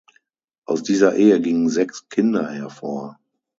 [0.65, 3.19] Aus dieser Ehe gingen sechs Kinder hervor.